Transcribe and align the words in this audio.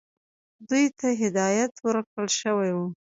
دوی 0.69 0.85
ته 0.97 1.07
هدایت 1.21 1.73
ورکړل 1.85 2.27
شوی 2.39 2.71
وو. 2.73 2.87